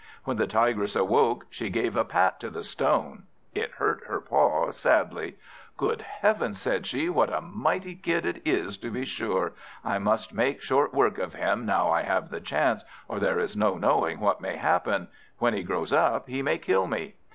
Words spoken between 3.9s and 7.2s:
her paw sadly. "Good heavens," said she,